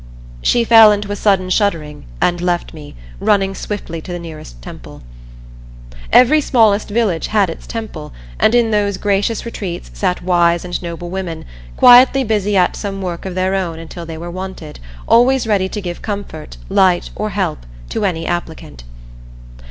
[0.41, 5.03] She fell into a sudden shuddering and left me, running swiftly to the nearest temple.
[6.11, 11.11] Every smallest village had its temple, and in those gracious retreats sat wise and noble
[11.11, 11.45] women,
[11.77, 15.79] quietly busy at some work of their own until they were wanted, always ready to
[15.81, 18.83] give comfort, light, or help, to any applicant.